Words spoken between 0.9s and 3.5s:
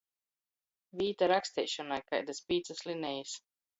Vīta raksteišonai– kaidys pīcys linejis.